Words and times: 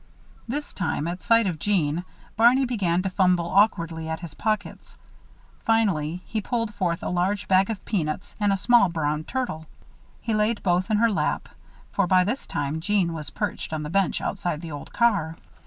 This 0.47 0.73
time, 0.73 1.07
at 1.07 1.21
sight 1.21 1.45
of 1.45 1.59
Jeanne, 1.59 2.05
Barney 2.35 2.65
began 2.65 3.03
to 3.03 3.09
fumble 3.11 3.47
awkwardly 3.51 4.09
at 4.09 4.21
his 4.21 4.33
pockets. 4.33 4.97
Finally 5.59 6.23
he 6.25 6.41
pulled 6.41 6.73
forth 6.73 7.03
a 7.03 7.09
large 7.09 7.47
bag 7.47 7.69
of 7.69 7.85
peanuts 7.85 8.33
and 8.39 8.51
a 8.51 8.57
small 8.57 8.89
brown 8.89 9.23
turtle. 9.25 9.67
He 10.19 10.33
laid 10.33 10.63
both 10.63 10.89
in 10.89 10.97
her 10.97 11.11
lap, 11.11 11.49
for 11.91 12.07
by 12.07 12.23
this 12.23 12.47
time 12.47 12.81
Jeanne 12.81 13.13
was 13.13 13.29
perched 13.29 13.73
on 13.73 13.83
the 13.83 13.91
bench 13.91 14.21
outside 14.21 14.61
the 14.61 14.71
old 14.71 14.91
car. 14.91 15.37